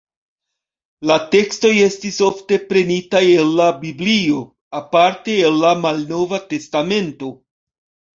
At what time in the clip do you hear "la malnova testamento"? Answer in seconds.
5.65-7.31